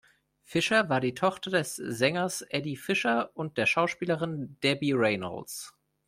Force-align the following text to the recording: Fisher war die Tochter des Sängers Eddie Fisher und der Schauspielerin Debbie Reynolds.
Fisher 0.41 0.89
war 0.89 0.99
die 0.99 1.13
Tochter 1.13 1.51
des 1.51 1.75
Sängers 1.75 2.41
Eddie 2.41 2.75
Fisher 2.75 3.29
und 3.35 3.59
der 3.59 3.67
Schauspielerin 3.67 4.57
Debbie 4.63 4.93
Reynolds. 4.93 5.75